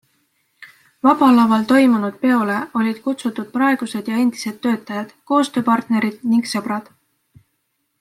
Vaba 1.07 1.27
Laval 1.39 1.65
toimunud 1.71 2.17
peole 2.23 2.55
olid 2.81 3.03
kutsutud 3.09 3.53
praegused 3.59 4.11
ja 4.13 4.19
endised 4.25 4.59
töötajad, 4.67 5.15
koostööpartnerid 5.35 6.29
ning 6.35 6.55
sõbrad. 6.57 6.93